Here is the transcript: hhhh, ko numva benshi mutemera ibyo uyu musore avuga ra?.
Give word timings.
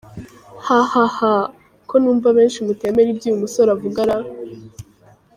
hhhh, 0.65 1.19
ko 1.89 1.95
numva 2.01 2.29
benshi 2.37 2.59
mutemera 2.67 3.09
ibyo 3.13 3.27
uyu 3.29 3.41
musore 3.43 3.69
avuga 3.75 3.99
ra?. 4.09 4.17